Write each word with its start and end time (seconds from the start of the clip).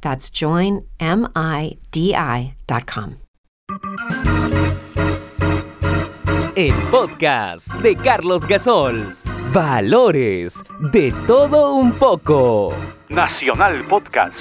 That's 0.00 0.30
joinmidi.com. 0.30 0.90
El 6.56 6.74
podcast 6.90 7.72
de 7.76 7.96
Carlos 7.96 8.46
Gasols. 8.46 9.24
Valores 9.52 10.62
de 10.92 11.12
todo 11.26 11.76
un 11.76 11.92
poco. 11.92 12.74
Nacional 13.08 13.84
Podcast. 13.88 14.40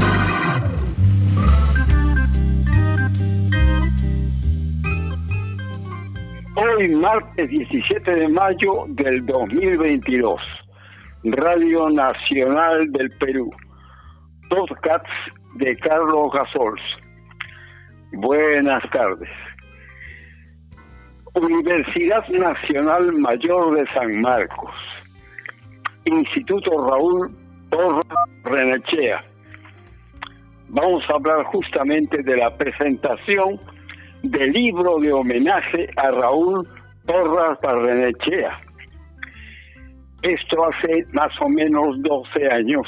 Hoy, 6.56 6.90
martes 6.90 7.50
17 7.50 8.12
de 8.12 8.28
mayo 8.28 8.86
del 8.90 9.26
2022, 9.26 10.42
Radio 11.24 11.90
Nacional 11.90 12.92
del 12.92 13.10
Perú, 13.12 13.50
podcast 14.50 15.06
de 15.56 15.76
Carlos 15.78 16.32
Gasols. 16.34 16.82
Buenas 18.14 18.84
tardes. 18.92 19.30
Universidad 21.36 22.28
Nacional 22.30 23.14
Mayor 23.14 23.78
de 23.78 23.86
San 23.94 24.20
Marcos, 24.22 24.76
Instituto 26.06 26.90
Raúl 26.90 27.30
Torres 27.70 28.08
Renechea. 28.44 29.24
Vamos 30.70 31.04
a 31.10 31.14
hablar 31.14 31.44
justamente 31.46 32.22
de 32.24 32.38
la 32.38 32.56
presentación 32.56 33.60
del 34.24 34.52
libro 34.52 35.00
de 35.00 35.14
homenaje 35.14 35.88
a 35.98 36.12
Raúl 36.12 36.68
Torres 37.06 37.60
Barrenechea. 37.62 38.60
Esto 40.22 40.66
hace 40.66 41.06
más 41.14 41.32
o 41.42 41.48
menos 41.48 42.02
12 42.02 42.48
años. 42.52 42.88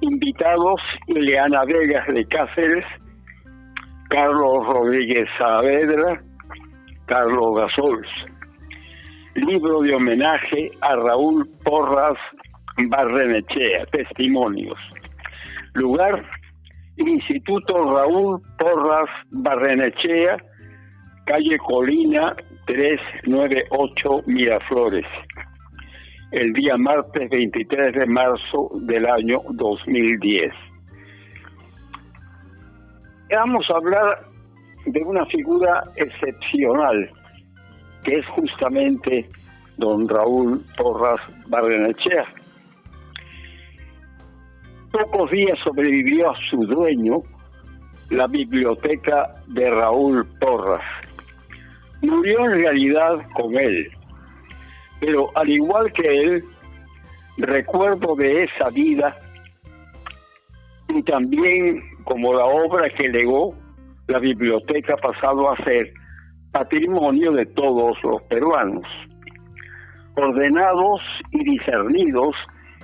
Invitados 0.00 0.80
Ileana 1.06 1.64
Vegas 1.64 2.06
de 2.08 2.24
Cáceres, 2.26 2.84
Carlos 4.10 4.66
Rodríguez 4.66 5.28
Saavedra, 5.38 6.20
Carlos 7.06 7.56
Gasols. 7.56 8.08
Libro 9.34 9.82
de 9.82 9.94
homenaje 9.94 10.70
a 10.80 10.94
Raúl 10.96 11.48
Porras 11.64 12.18
Barrenechea, 12.76 13.86
testimonios. 13.86 14.78
Lugar, 15.74 16.24
Instituto 16.96 17.94
Raúl 17.94 18.40
Porras 18.58 19.10
Barrenechea, 19.30 20.36
calle 21.26 21.58
Colina 21.58 22.36
398 22.66 24.22
Miraflores. 24.26 25.06
El 26.30 26.52
día 26.52 26.76
martes 26.76 27.30
23 27.30 27.94
de 27.94 28.06
marzo 28.06 28.70
del 28.82 29.06
año 29.06 29.40
2010. 29.50 30.52
Vamos 33.30 33.66
a 33.70 33.76
hablar 33.76 34.26
de 34.86 35.02
una 35.02 35.24
figura 35.26 35.82
excepcional, 35.96 37.10
que 38.04 38.14
es 38.14 38.26
justamente 38.28 39.28
don 39.76 40.08
Raúl 40.08 40.60
Porras 40.76 41.20
Barrenechea. 41.46 42.26
Pocos 44.92 45.30
días 45.30 45.58
sobrevivió 45.64 46.30
a 46.30 46.36
su 46.50 46.64
dueño 46.66 47.18
la 48.10 48.26
biblioteca 48.26 49.32
de 49.48 49.70
Raúl 49.70 50.26
Porras. 50.38 50.84
Murió 52.02 52.44
en 52.44 52.52
realidad 52.52 53.18
con 53.34 53.56
él, 53.56 53.90
pero 55.04 55.30
al 55.34 55.48
igual 55.48 55.92
que 55.92 56.06
él, 56.06 56.44
recuerdo 57.36 58.14
de 58.16 58.44
esa 58.44 58.70
vida 58.70 59.14
y 60.88 61.02
también 61.02 61.82
como 62.04 62.32
la 62.32 62.46
obra 62.46 62.88
que 62.90 63.08
legó 63.08 63.54
la 64.06 64.18
biblioteca 64.18 64.96
pasado 64.96 65.50
a 65.50 65.56
ser 65.64 65.92
patrimonio 66.52 67.32
de 67.32 67.46
todos 67.46 67.96
los 68.02 68.22
peruanos. 68.24 68.84
Ordenados 70.16 71.00
y 71.32 71.44
discernidos 71.44 72.34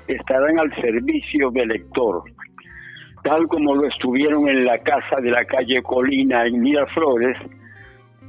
estarán 0.09 0.59
al 0.59 0.75
servicio 0.75 1.51
del 1.53 1.69
lector, 1.69 2.23
tal 3.23 3.47
como 3.47 3.77
lo 3.77 3.87
estuvieron 3.87 4.49
en 4.49 4.65
la 4.65 4.77
casa 4.79 5.21
de 5.23 5.31
la 5.31 5.45
calle 5.45 5.83
Colina 5.83 6.45
en 6.47 6.61
Miraflores, 6.61 7.39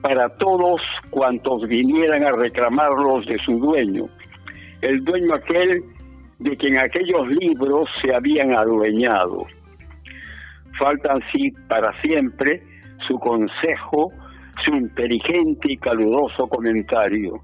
para 0.02 0.30
todos 0.38 0.82
cuantos 1.10 1.68
vinieran 1.68 2.24
a 2.24 2.32
reclamarlos 2.32 3.26
de 3.26 3.38
su 3.46 3.60
dueño, 3.60 4.06
el 4.82 5.04
dueño 5.04 5.36
aquel 5.36 5.84
de 6.40 6.58
quien 6.58 6.78
aquellos 6.80 7.28
libros 7.28 7.88
se 8.02 8.14
habían 8.14 8.54
adueñado. 8.54 9.46
Faltan 10.80 11.22
sí 11.32 11.52
para 11.68 11.94
siempre 12.02 12.64
su 13.08 13.20
consejo, 13.20 14.12
su 14.66 14.72
inteligente 14.72 15.72
y 15.72 15.78
caluroso 15.78 16.48
comentario, 16.48 17.40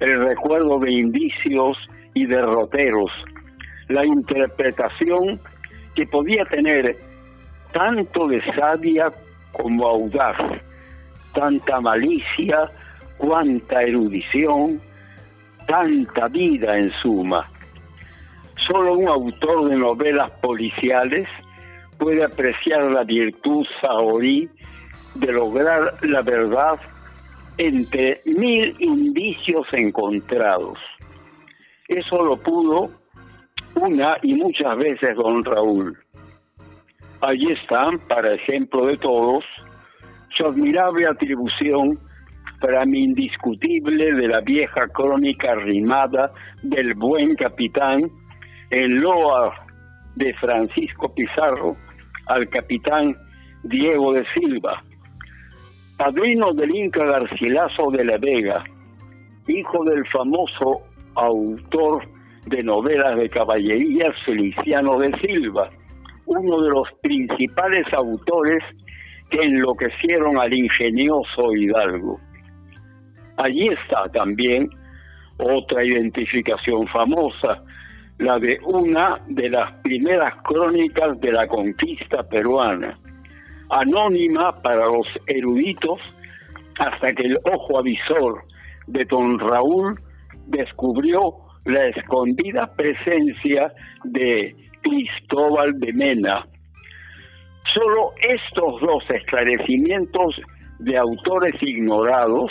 el 0.00 0.24
recuerdo 0.24 0.78
de 0.78 0.92
indicios 0.92 1.76
y 2.14 2.24
derroteros, 2.26 3.10
la 3.88 4.04
interpretación 4.04 5.40
que 5.94 6.06
podía 6.06 6.44
tener 6.46 6.96
tanto 7.72 8.26
de 8.26 8.40
sabia 8.54 9.10
como 9.52 9.86
audaz, 9.86 10.36
tanta 11.36 11.80
malicia, 11.82 12.70
cuanta 13.18 13.82
erudición, 13.82 14.80
tanta 15.66 16.28
vida 16.28 16.78
en 16.78 16.90
suma. 17.02 17.46
Solo 18.66 18.94
un 18.94 19.06
autor 19.06 19.68
de 19.68 19.76
novelas 19.76 20.30
policiales 20.40 21.28
puede 21.98 22.24
apreciar 22.24 22.90
la 22.90 23.04
virtud 23.04 23.66
saorí 23.80 24.48
de 25.14 25.32
lograr 25.32 25.92
la 26.02 26.22
verdad 26.22 26.80
entre 27.58 28.22
mil 28.24 28.74
indicios 28.78 29.66
encontrados. 29.72 30.78
Eso 31.86 32.22
lo 32.24 32.36
pudo 32.38 32.90
una 33.74 34.16
y 34.22 34.34
muchas 34.34 34.76
veces 34.78 35.16
don 35.16 35.44
Raúl. 35.44 35.98
Allí 37.20 37.52
están, 37.52 37.98
para 38.08 38.34
ejemplo 38.34 38.86
de 38.86 38.96
todos, 38.96 39.44
admirable 40.44 41.06
atribución 41.06 41.98
para 42.60 42.84
mí 42.84 43.04
indiscutible 43.04 44.12
de 44.12 44.28
la 44.28 44.40
vieja 44.40 44.88
crónica 44.88 45.54
rimada 45.54 46.32
del 46.62 46.94
buen 46.94 47.34
capitán 47.36 48.10
en 48.70 49.00
loa 49.00 49.54
de 50.16 50.34
Francisco 50.34 51.14
Pizarro 51.14 51.76
al 52.26 52.48
capitán 52.48 53.14
Diego 53.62 54.12
de 54.12 54.24
Silva, 54.34 54.82
padrino 55.96 56.52
del 56.52 56.74
Inca 56.74 57.04
Garcilaso 57.04 57.90
de 57.90 58.04
la 58.04 58.18
Vega, 58.18 58.64
hijo 59.46 59.84
del 59.84 60.06
famoso 60.08 60.82
autor 61.14 62.02
de 62.46 62.62
novelas 62.62 63.16
de 63.16 63.28
caballería 63.28 64.12
Feliciano 64.24 64.98
de 64.98 65.16
Silva, 65.18 65.70
uno 66.26 66.62
de 66.62 66.70
los 66.70 66.88
principales 67.02 67.86
autores 67.92 68.62
que 69.30 69.42
enloquecieron 69.42 70.38
al 70.38 70.52
ingenioso 70.52 71.54
Hidalgo. 71.54 72.20
Allí 73.36 73.68
está 73.68 74.08
también 74.12 74.68
otra 75.38 75.84
identificación 75.84 76.86
famosa, 76.88 77.62
la 78.18 78.38
de 78.38 78.58
una 78.64 79.20
de 79.28 79.50
las 79.50 79.72
primeras 79.82 80.34
crónicas 80.42 81.20
de 81.20 81.32
la 81.32 81.46
conquista 81.46 82.26
peruana, 82.28 82.98
anónima 83.70 84.62
para 84.62 84.86
los 84.86 85.06
eruditos, 85.26 86.00
hasta 86.78 87.12
que 87.12 87.24
el 87.24 87.38
ojo 87.44 87.78
avisor 87.78 88.42
de 88.86 89.04
don 89.04 89.38
Raúl 89.38 90.00
descubrió 90.46 91.34
la 91.64 91.88
escondida 91.88 92.72
presencia 92.74 93.72
de 94.04 94.54
Cristóbal 94.82 95.78
de 95.80 95.92
Mena. 95.92 96.46
Solo 97.76 98.14
estos 98.22 98.80
dos 98.80 99.04
esclarecimientos 99.10 100.40
de 100.78 100.96
autores 100.96 101.54
ignorados, 101.60 102.50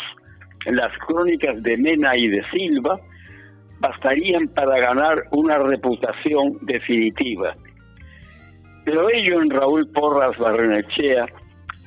las 0.67 0.95
crónicas 0.99 1.63
de 1.63 1.77
Mena 1.77 2.15
y 2.15 2.27
de 2.27 2.43
Silva, 2.51 2.99
bastarían 3.79 4.47
para 4.49 4.77
ganar 4.77 5.23
una 5.31 5.57
reputación 5.57 6.59
definitiva. 6.61 7.55
Pero 8.83 9.09
ello 9.09 9.41
en 9.41 9.49
Raúl 9.49 9.89
Porras 9.91 10.37
Barrenechea 10.37 11.25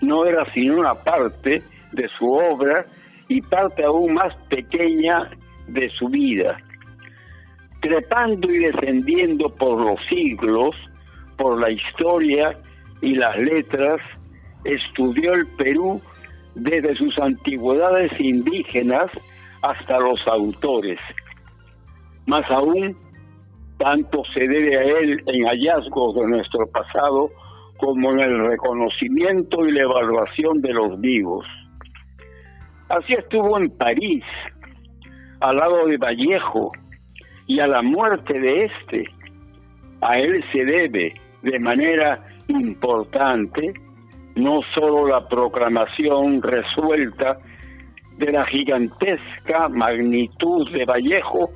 no 0.02 0.26
era 0.26 0.44
sino 0.52 0.80
una 0.80 0.94
parte 0.94 1.62
de 1.92 2.08
su 2.18 2.32
obra 2.32 2.86
y 3.28 3.40
parte 3.42 3.84
aún 3.84 4.14
más 4.14 4.34
pequeña 4.48 5.30
de 5.68 5.88
su 5.90 6.08
vida. 6.08 6.56
Trepando 7.82 8.50
y 8.50 8.58
descendiendo 8.58 9.48
por 9.54 9.80
los 9.80 10.00
siglos, 10.08 10.74
por 11.36 11.60
la 11.60 11.70
historia 11.70 12.58
y 13.00 13.14
las 13.14 13.36
letras, 13.38 14.00
estudió 14.64 15.34
el 15.34 15.46
Perú 15.56 16.00
desde 16.54 16.96
sus 16.96 17.18
antigüedades 17.18 18.10
indígenas 18.18 19.10
hasta 19.62 19.98
los 19.98 20.26
autores. 20.26 20.98
Más 22.26 22.48
aún, 22.50 22.96
tanto 23.78 24.22
se 24.34 24.40
debe 24.40 24.76
a 24.76 24.82
él 24.82 25.22
en 25.26 25.44
hallazgos 25.46 26.14
de 26.16 26.26
nuestro 26.26 26.66
pasado 26.70 27.30
como 27.78 28.10
en 28.12 28.20
el 28.20 28.48
reconocimiento 28.48 29.64
y 29.66 29.72
la 29.72 29.82
evaluación 29.82 30.60
de 30.60 30.72
los 30.72 31.00
vivos. 31.00 31.46
Así 32.88 33.14
estuvo 33.14 33.56
en 33.56 33.70
París, 33.70 34.24
al 35.40 35.56
lado 35.56 35.86
de 35.86 35.96
Vallejo, 35.96 36.72
y 37.46 37.60
a 37.60 37.66
la 37.66 37.82
muerte 37.82 38.38
de 38.38 38.64
éste. 38.66 39.04
A 40.00 40.18
él 40.18 40.44
se 40.52 40.64
debe, 40.64 41.14
de 41.42 41.58
manera 41.58 42.24
importante, 42.48 43.72
no 44.36 44.60
solo 44.74 45.06
la 45.06 45.26
proclamación 45.28 46.42
resuelta 46.42 47.38
de 48.16 48.32
la 48.32 48.44
gigantesca 48.46 49.68
magnitud 49.68 50.70
de 50.72 50.84
Vallejo, 50.84 51.50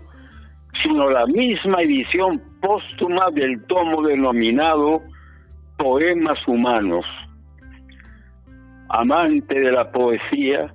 sino 0.82 1.10
la 1.10 1.26
misma 1.26 1.82
edición 1.82 2.40
póstuma 2.60 3.30
del 3.32 3.64
tomo 3.66 4.02
denominado 4.02 5.02
Poemas 5.76 6.46
Humanos. 6.46 7.04
Amante 8.88 9.58
de 9.58 9.72
la 9.72 9.90
poesía, 9.90 10.72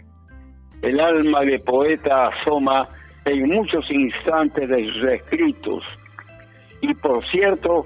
el 0.81 0.99
alma 0.99 1.41
de 1.41 1.59
poeta 1.59 2.27
asoma 2.27 2.87
en 3.25 3.49
muchos 3.49 3.89
instantes 3.91 4.69
de 4.69 4.91
sus 4.91 5.03
escritos. 5.03 5.83
Y 6.81 6.93
por 6.95 7.25
cierto, 7.29 7.85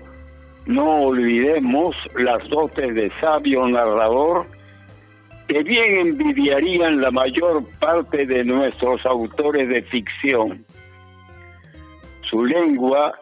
no 0.65 1.03
olvidemos 1.03 1.95
las 2.15 2.47
dotes 2.49 2.93
de 2.93 3.11
sabio 3.19 3.67
narrador 3.67 4.45
que 5.47 5.63
bien 5.63 6.07
envidiarían 6.07 7.01
la 7.01 7.11
mayor 7.11 7.63
parte 7.79 8.25
de 8.25 8.45
nuestros 8.45 9.05
autores 9.05 9.67
de 9.67 9.81
ficción. 9.83 10.65
Su 12.29 12.45
lengua, 12.45 13.13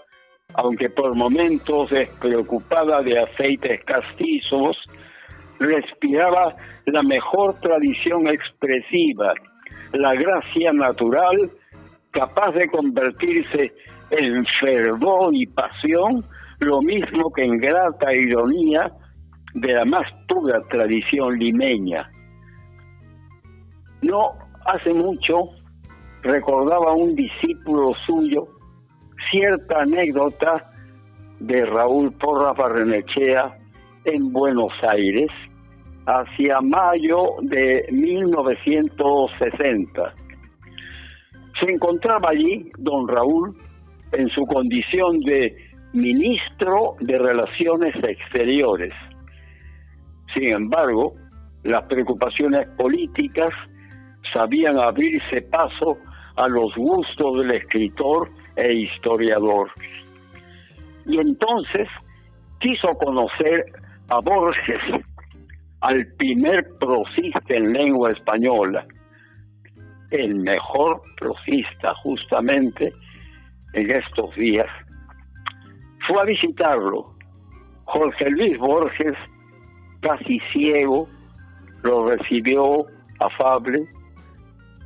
aunque 0.53 0.89
por 0.89 1.15
momentos 1.15 1.89
despreocupada 1.89 3.01
de 3.01 3.19
aceites 3.19 3.83
castizos, 3.83 4.77
respiraba 5.59 6.56
la 6.86 7.01
mejor 7.01 7.59
tradición 7.62 8.27
expresiva, 8.27 9.33
la 9.94 10.13
gracia 10.13 10.71
natural 10.71 11.50
capaz 12.12 12.51
de 12.51 12.68
convertirse 12.69 13.71
en 14.12 14.45
fervor 14.59 15.33
y 15.33 15.45
pasión, 15.47 16.24
lo 16.59 16.81
mismo 16.81 17.31
que 17.31 17.44
en 17.44 17.57
grata 17.57 18.13
ironía 18.13 18.91
de 19.53 19.73
la 19.73 19.85
más 19.85 20.06
pura 20.27 20.61
tradición 20.69 21.38
limeña. 21.38 22.09
No 24.01 24.31
hace 24.65 24.94
mucho 24.94 25.50
recordaba 26.21 26.94
un 26.94 27.15
discípulo 27.15 27.94
suyo 28.06 28.47
cierta 29.31 29.81
anécdota 29.81 30.71
de 31.39 31.65
Raúl 31.65 32.11
Porra 32.13 32.53
Barrenechea 32.53 33.57
en 34.05 34.31
Buenos 34.31 34.71
Aires 34.81 35.29
hacia 36.05 36.62
mayo 36.62 37.35
de 37.41 37.85
1960. 37.91 40.13
Se 41.59 41.71
encontraba 41.71 42.29
allí 42.29 42.71
don 42.77 43.05
Raúl 43.07 43.57
en 44.12 44.27
su 44.29 44.45
condición 44.45 45.19
de 45.19 45.69
ministro 45.94 46.95
de 47.00 47.18
Relaciones 47.18 47.95
Exteriores. 48.03 48.94
Sin 50.33 50.53
embargo, 50.53 51.13
las 51.63 51.86
preocupaciones 51.86 52.68
políticas 52.77 53.51
sabían 54.31 54.77
abrirse 54.77 55.41
paso 55.44 55.97
a 56.36 56.47
los 56.47 56.75
gustos 56.75 57.39
del 57.39 57.51
escritor 57.51 58.30
e 58.56 58.74
historiador. 58.74 59.69
Y 61.06 61.18
entonces 61.18 61.88
quiso 62.59 62.89
conocer 62.94 63.65
a 64.09 64.19
Borges, 64.19 64.81
al 65.81 66.06
primer 66.18 66.68
prosista 66.80 67.53
en 67.53 67.74
lengua 67.74 68.12
española, 68.12 68.86
el 70.12 70.36
mejor 70.36 71.01
prosista 71.18 71.94
justamente 71.95 72.94
en 73.74 73.91
estos 73.91 74.36
días. 74.36 74.68
Fue 76.09 76.19
a 76.19 76.25
visitarlo. 76.25 77.13
Jorge 77.85 78.31
Luis 78.31 78.57
Borges, 78.57 79.15
casi 80.01 80.39
ciego, 80.51 81.07
lo 81.83 82.09
recibió 82.09 82.83
afable, 83.19 83.88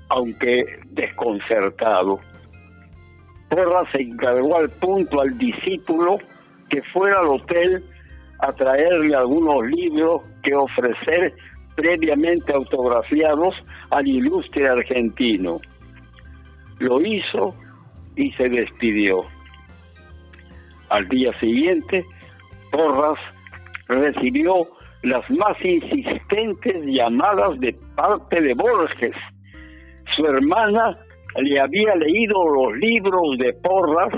aunque 0.10 0.66
desconcertado. 0.88 2.20
Porra 3.48 3.86
se 3.86 4.02
encargó 4.02 4.58
al 4.58 4.70
punto 4.82 5.22
al 5.22 5.38
discípulo 5.38 6.18
que 6.70 6.82
fuera 6.92 7.22
al 7.22 7.28
hotel 7.28 7.86
a 8.40 8.52
traerle 8.52 9.16
algunos 9.16 9.66
libros 9.68 10.24
que 10.44 10.54
ofrecer 10.54 11.34
previamente 11.78 12.52
autografiados 12.52 13.56
al 13.92 14.06
ilustre 14.06 14.68
argentino. 14.68 15.62
Lo 16.80 17.00
hizo 17.00 17.56
y 18.18 18.30
se 18.34 18.50
despidió. 18.50 19.24
Al 20.94 21.08
día 21.08 21.34
siguiente, 21.40 22.06
Porras 22.70 23.18
recibió 23.88 24.68
las 25.02 25.28
más 25.32 25.58
insistentes 25.66 26.86
llamadas 26.86 27.60
de 27.60 27.76
parte 27.96 28.40
de 28.40 28.54
Borges. 28.54 29.16
Su 30.16 30.24
hermana 30.28 30.96
le 31.42 31.60
había 31.60 31.96
leído 31.96 32.48
los 32.48 32.78
libros 32.78 33.40
de 33.40 33.54
Porras 33.54 34.14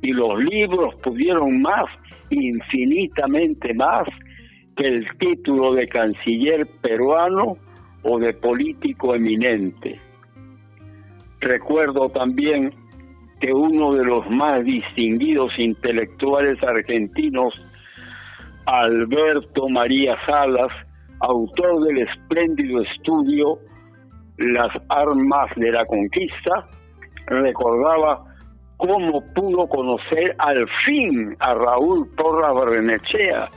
y 0.00 0.12
los 0.12 0.42
libros 0.42 0.94
pudieron 1.02 1.60
más, 1.60 1.84
infinitamente 2.30 3.74
más, 3.74 4.08
que 4.74 4.86
el 4.86 5.06
título 5.18 5.74
de 5.74 5.88
canciller 5.88 6.66
peruano 6.80 7.58
o 8.02 8.18
de 8.18 8.32
político 8.32 9.14
eminente. 9.14 10.00
Recuerdo 11.40 12.08
también 12.08 12.81
que 13.42 13.52
uno 13.52 13.94
de 13.94 14.04
los 14.04 14.30
más 14.30 14.64
distinguidos 14.64 15.52
intelectuales 15.58 16.62
argentinos, 16.62 17.52
Alberto 18.66 19.68
María 19.68 20.16
Salas, 20.24 20.70
autor 21.18 21.84
del 21.84 22.06
espléndido 22.08 22.82
estudio 22.82 23.58
las 24.38 24.70
armas 24.88 25.50
de 25.56 25.72
la 25.72 25.84
conquista, 25.86 26.68
recordaba 27.26 28.24
cómo 28.76 29.22
pudo 29.34 29.68
conocer 29.68 30.36
al 30.38 30.64
fin 30.86 31.36
a 31.40 31.54
Raúl 31.54 32.08
Porra 32.16 32.52
Barrenechea, 32.52 33.48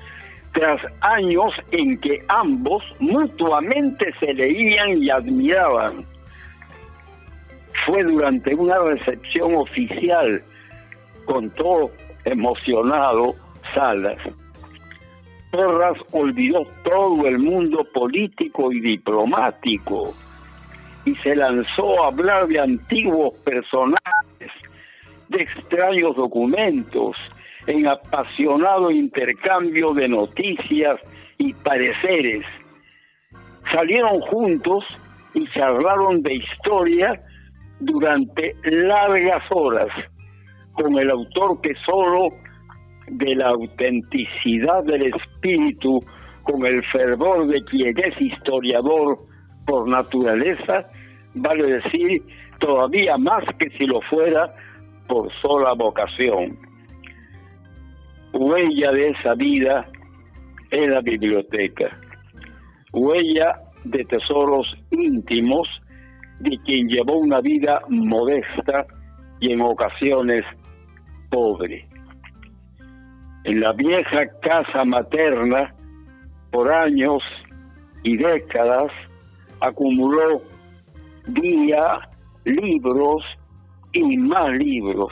tras 0.54 0.82
años 1.01 1.54
en 1.72 2.00
que 2.00 2.24
ambos 2.27 2.84
mutuamente 3.00 4.12
se 4.20 4.34
leían 4.34 4.98
y 4.98 5.12
admiraban. 5.12 6.15
Fue 7.86 8.04
durante 8.04 8.56
una 8.56 8.80
recepción 8.80 9.56
oficial, 9.56 10.44
contó 11.25 11.92
emocionado 12.24 13.36
Salas. 13.74 14.18
Porras 15.51 15.98
olvidó 16.12 16.65
todo 16.84 17.27
el 17.27 17.38
mundo 17.38 17.86
político 17.94 18.72
y 18.72 18.82
diplomático 18.82 20.13
y 21.06 21.15
se 21.18 21.36
lanzó 21.36 22.04
a 22.04 22.08
hablar 22.08 22.48
de 22.48 22.60
antiguos 22.60 23.34
personajes, 23.44 24.51
de 25.30 25.44
extraños 25.44 26.15
documentos, 26.15 27.15
en 27.68 27.88
apasionado 27.88 28.92
intercambio 28.92 29.94
de 29.94 30.08
noticias 30.08 31.00
y 31.38 31.54
pareceres. 31.54 32.46
Salieron 33.72 34.20
juntos 34.22 34.84
y 35.34 35.48
charlaron 35.50 36.22
de 36.22 36.36
historia 36.36 37.22
durante 37.79 38.55
largas 38.63 39.44
horas 39.51 39.89
con 40.74 40.98
el 40.98 41.10
autor 41.10 41.62
que 41.62 41.74
solo 41.86 42.29
de 43.08 43.36
la 43.36 43.50
autenticidad 43.50 44.84
del 44.84 45.13
espíritu, 45.13 46.03
con 46.44 46.65
el 46.65 46.84
fervor 46.86 47.48
de 47.48 47.63
quien 47.65 47.98
es 47.98 48.20
historiador 48.20 49.17
por 49.65 49.88
naturaleza, 49.88 50.88
vale 51.34 51.82
decir 51.82 52.24
todavía 52.60 53.17
más 53.17 53.44
que 53.60 53.70
si 53.72 53.86
lo 53.86 54.01
fuera 54.01 54.53
por 55.08 55.32
sola 55.41 55.74
vocación. 55.74 56.58
Huella 58.34 58.91
de 58.91 59.10
esa 59.10 59.34
vida 59.36 59.86
es 60.72 60.89
la 60.89 61.01
biblioteca, 61.01 61.98
huella 62.91 63.55
de 63.86 64.03
tesoros 64.05 64.67
íntimos 64.91 65.67
de 66.39 66.58
quien 66.65 66.88
llevó 66.88 67.18
una 67.20 67.42
vida 67.42 67.82
modesta 67.89 68.86
y 69.39 69.51
en 69.51 69.62
ocasiones 69.62 70.46
pobre. 71.30 71.88
En 73.44 73.60
la 73.60 73.74
vieja 73.74 74.25
casa 74.42 74.84
materna, 74.86 75.74
por 76.51 76.72
años 76.72 77.22
y 78.04 78.18
décadas, 78.18 78.92
acumuló 79.62 80.42
día, 81.27 82.00
libros 82.44 83.24
y 83.94 84.18
más 84.18 84.51
libros. 84.54 85.12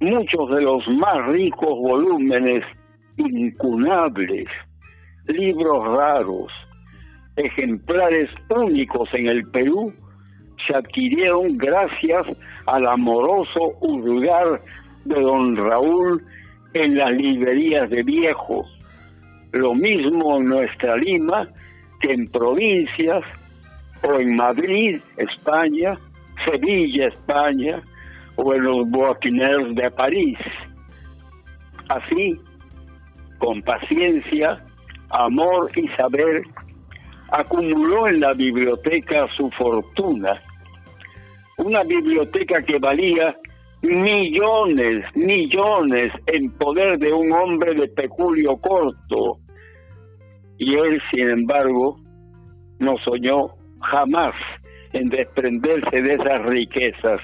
Muchos 0.00 0.50
de 0.50 0.62
los 0.62 0.86
más 0.88 1.26
ricos 1.28 1.78
volúmenes 1.78 2.64
incunables, 3.16 4.46
libros 5.26 5.84
raros, 5.96 6.52
ejemplares 7.36 8.30
únicos 8.48 9.08
en 9.12 9.26
el 9.26 9.48
Perú, 9.50 9.92
se 10.66 10.74
adquirieron 10.74 11.56
gracias 11.58 12.26
al 12.66 12.86
amoroso 12.86 13.74
hurgar 13.80 14.60
de 15.04 15.20
don 15.20 15.56
Raúl 15.56 16.24
en 16.74 16.96
las 16.96 17.12
librerías 17.12 17.88
de 17.90 18.02
viejos. 18.02 18.66
Lo 19.52 19.74
mismo 19.74 20.38
en 20.38 20.48
nuestra 20.48 20.96
Lima 20.96 21.48
que 22.00 22.12
en 22.12 22.26
provincias 22.26 23.22
o 24.02 24.18
en 24.18 24.36
Madrid, 24.36 25.00
España, 25.16 25.98
Sevilla, 26.44 27.08
España 27.08 27.82
o 28.36 28.54
en 28.54 28.64
los 28.64 28.90
boaquiners 28.90 29.74
de 29.74 29.90
París. 29.90 30.38
Así, 31.88 32.38
con 33.38 33.62
paciencia, 33.62 34.62
amor 35.10 35.70
y 35.76 35.88
saber, 35.88 36.42
acumuló 37.30 38.08
en 38.08 38.20
la 38.20 38.32
biblioteca 38.34 39.26
su 39.36 39.50
fortuna. 39.50 40.40
Una 41.58 41.82
biblioteca 41.84 42.62
que 42.62 42.78
valía 42.78 43.34
millones, 43.82 45.04
millones 45.14 46.12
en 46.26 46.50
poder 46.52 46.98
de 46.98 47.12
un 47.12 47.32
hombre 47.32 47.74
de 47.74 47.88
peculio 47.88 48.56
corto. 48.58 49.38
Y 50.58 50.74
él, 50.74 51.00
sin 51.10 51.28
embargo, 51.28 51.98
no 52.78 52.96
soñó 52.98 53.48
jamás 53.80 54.34
en 54.92 55.08
desprenderse 55.08 56.02
de 56.02 56.14
esas 56.14 56.42
riquezas, 56.46 57.20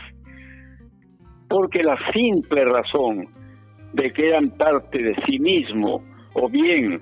porque 1.49 1.83
la 1.83 1.97
simple 2.13 2.65
razón 2.65 3.29
de 3.95 4.13
que 4.13 4.29
eran 4.29 4.51
parte 4.51 5.03
de 5.03 5.15
sí 5.27 5.39
mismo, 5.39 6.03
o 6.35 6.49
bien 6.49 7.01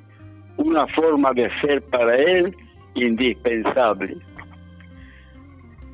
una 0.58 0.86
forma 0.88 1.32
de 1.32 1.48
ser 1.60 1.82
para 1.82 2.16
él 2.16 2.54
indispensable. 2.94 4.16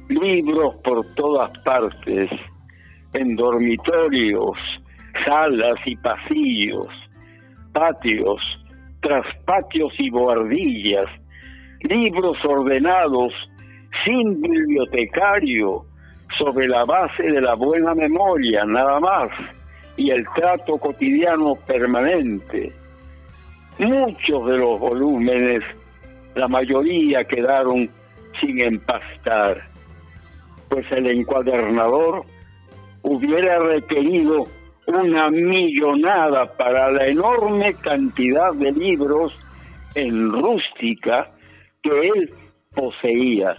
Libros 0.08 0.74
por 0.84 1.04
todas 1.14 1.50
partes, 1.60 2.30
en 3.12 3.36
dormitorios, 3.36 4.56
salas 5.24 5.78
y 5.84 5.96
pasillos, 5.96 6.88
patios, 7.72 8.40
traspatios 9.00 9.92
y 9.98 10.10
boardillas, 10.10 11.06
libros 11.82 12.36
ordenados 12.44 13.32
sin 14.04 14.40
bibliotecario, 14.40 15.84
sobre 16.38 16.68
la 16.68 16.84
base 16.84 17.22
de 17.22 17.40
la 17.40 17.54
buena 17.54 17.94
memoria, 17.94 18.64
nada 18.64 19.00
más, 19.00 19.30
y 19.96 20.10
el 20.10 20.26
trato 20.34 20.76
cotidiano 20.78 21.54
permanente. 21.66 22.72
Muchos 23.78 24.46
de 24.48 24.58
los 24.58 24.78
volúmenes, 24.78 25.62
la 26.36 26.48
mayoría 26.48 27.24
quedaron 27.24 27.88
sin 28.40 28.60
empastar, 28.60 29.62
pues 30.68 30.84
el 30.92 31.06
encuadernador 31.06 32.22
hubiera 33.02 33.58
requerido 33.58 34.44
una 34.86 35.30
millonada 35.30 36.52
para 36.56 36.90
la 36.90 37.06
enorme 37.06 37.74
cantidad 37.74 38.52
de 38.52 38.70
libros 38.70 39.34
en 39.94 40.30
rústica 40.30 41.30
que 41.82 42.08
él 42.08 42.34
poseía. 42.74 43.56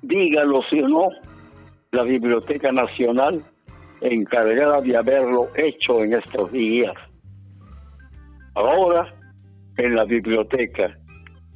Dígalo 0.00 0.62
si 0.70 0.80
no, 0.80 1.10
la 1.92 2.02
Biblioteca 2.04 2.72
Nacional 2.72 3.42
encargada 4.00 4.80
de 4.80 4.96
haberlo 4.96 5.48
hecho 5.54 6.02
en 6.02 6.14
estos 6.14 6.50
días. 6.50 6.94
Ahora, 8.54 9.19
en 9.80 9.96
la 9.96 10.04
biblioteca, 10.04 10.96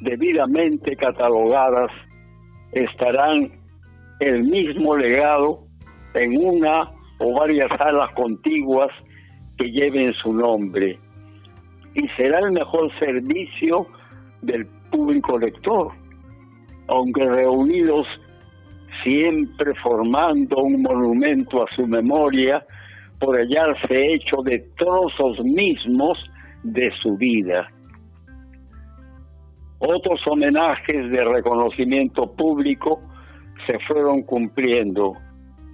debidamente 0.00 0.96
catalogadas, 0.96 1.90
estarán 2.72 3.50
el 4.20 4.44
mismo 4.44 4.96
legado 4.96 5.66
en 6.14 6.36
una 6.36 6.90
o 7.18 7.34
varias 7.34 7.68
salas 7.78 8.10
contiguas 8.14 8.90
que 9.56 9.70
lleven 9.70 10.12
su 10.14 10.32
nombre 10.32 10.98
y 11.94 12.08
será 12.16 12.40
el 12.40 12.52
mejor 12.52 12.90
servicio 12.98 13.86
del 14.42 14.66
público 14.90 15.38
lector, 15.38 15.92
aunque 16.88 17.24
reunidos 17.24 18.06
siempre 19.02 19.74
formando 19.82 20.56
un 20.58 20.82
monumento 20.82 21.62
a 21.62 21.66
su 21.74 21.86
memoria 21.86 22.64
por 23.20 23.36
hallarse 23.36 24.14
hecho 24.14 24.42
de 24.42 24.58
trozos 24.76 25.38
mismos 25.44 26.18
de 26.62 26.90
su 27.00 27.16
vida. 27.16 27.68
Otros 29.78 30.20
homenajes 30.26 31.10
de 31.10 31.24
reconocimiento 31.24 32.34
público 32.34 33.00
se 33.66 33.78
fueron 33.80 34.22
cumpliendo, 34.22 35.14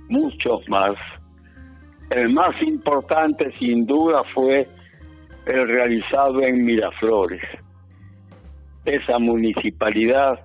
muchos 0.09 0.69
más. 0.69 0.97
El 2.11 2.31
más 2.33 2.61
importante 2.63 3.53
sin 3.59 3.87
duda 3.87 4.23
fue 4.35 4.69
el 5.47 5.69
realizado 5.69 6.43
en 6.43 6.65
Miraflores. 6.65 7.43
Esa 8.85 9.19
municipalidad 9.19 10.41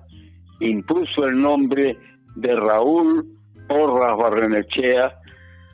impuso 0.60 1.24
el 1.24 1.40
nombre 1.40 1.96
de 2.36 2.54
Raúl 2.54 3.26
Porras 3.66 4.16
Barrenechea 4.16 5.18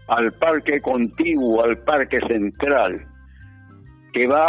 al 0.08 0.32
parque 0.34 0.80
contiguo, 0.80 1.62
al 1.62 1.78
parque 1.78 2.20
central, 2.26 3.06
que 4.12 4.26
va 4.26 4.48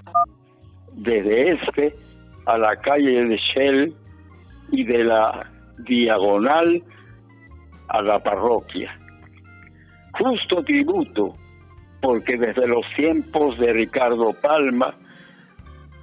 desde 0.95 1.51
este 1.51 1.95
a 2.45 2.57
la 2.57 2.75
calle 2.77 3.25
de 3.25 3.37
Shell 3.37 3.93
y 4.71 4.83
de 4.83 5.03
la 5.03 5.49
diagonal 5.79 6.81
a 7.89 8.01
la 8.01 8.19
parroquia. 8.19 8.95
Justo 10.19 10.63
tributo, 10.63 11.33
porque 12.01 12.37
desde 12.37 12.67
los 12.67 12.85
tiempos 12.95 13.57
de 13.59 13.73
Ricardo 13.73 14.33
Palma, 14.41 14.93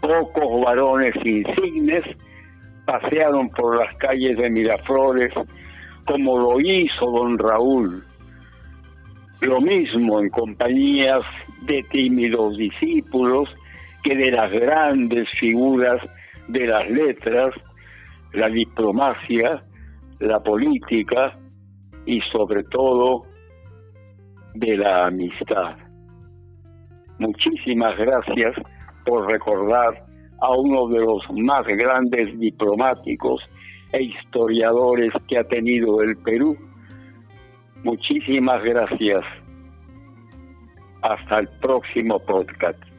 pocos 0.00 0.64
varones 0.64 1.14
insignes 1.24 2.04
pasearon 2.86 3.50
por 3.50 3.78
las 3.78 3.94
calles 3.96 4.36
de 4.36 4.50
Miraflores 4.50 5.32
como 6.06 6.38
lo 6.38 6.60
hizo 6.60 7.06
don 7.06 7.38
Raúl. 7.38 8.02
Lo 9.42 9.60
mismo 9.60 10.20
en 10.20 10.28
compañías 10.30 11.22
de 11.62 11.82
tímidos 11.90 12.56
discípulos 12.56 13.48
que 14.02 14.16
de 14.16 14.30
las 14.30 14.50
grandes 14.50 15.28
figuras 15.38 16.00
de 16.52 16.66
las 16.66 16.88
letras, 16.90 17.54
la 18.32 18.48
diplomacia, 18.48 19.62
la 20.18 20.40
política 20.40 21.38
y 22.06 22.20
sobre 22.32 22.64
todo 22.64 23.24
de 24.54 24.76
la 24.76 25.06
amistad. 25.06 25.76
Muchísimas 27.18 27.96
gracias 27.98 28.54
por 29.04 29.26
recordar 29.26 30.04
a 30.40 30.50
uno 30.56 30.88
de 30.88 31.00
los 31.00 31.22
más 31.32 31.66
grandes 31.66 32.38
diplomáticos 32.38 33.42
e 33.92 34.02
historiadores 34.02 35.12
que 35.28 35.38
ha 35.38 35.44
tenido 35.44 36.02
el 36.02 36.16
Perú. 36.16 36.56
Muchísimas 37.84 38.62
gracias. 38.62 39.24
Hasta 41.02 41.40
el 41.40 41.48
próximo 41.60 42.18
podcast. 42.20 42.89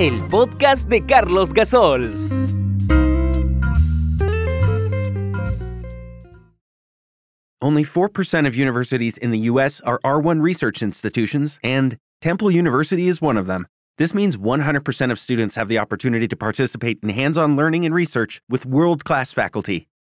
El 0.00 0.28
podcast 0.28 0.88
de 0.88 1.00
Carlos 1.00 1.52
Gasols. 1.52 2.32
Only 7.60 7.82
4% 7.82 8.46
of 8.46 8.54
universities 8.54 9.18
in 9.18 9.32
the 9.32 9.50
U.S. 9.50 9.80
are 9.80 9.98
R1 10.04 10.40
research 10.40 10.82
institutions, 10.82 11.58
and 11.64 11.96
Temple 12.20 12.48
University 12.52 13.08
is 13.08 13.20
one 13.20 13.36
of 13.36 13.46
them. 13.46 13.66
This 13.96 14.14
means 14.14 14.36
100% 14.36 15.10
of 15.10 15.18
students 15.18 15.56
have 15.56 15.66
the 15.66 15.80
opportunity 15.80 16.28
to 16.28 16.36
participate 16.36 17.00
in 17.02 17.08
hands 17.08 17.36
on 17.36 17.56
learning 17.56 17.84
and 17.84 17.92
research 17.92 18.40
with 18.48 18.64
world 18.64 19.04
class 19.04 19.32
faculty. 19.32 19.88